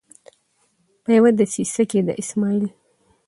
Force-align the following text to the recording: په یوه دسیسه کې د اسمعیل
په 1.03 1.09
یوه 1.17 1.31
دسیسه 1.39 1.83
کې 1.89 1.99
د 2.07 2.09
اسمعیل 2.21 2.65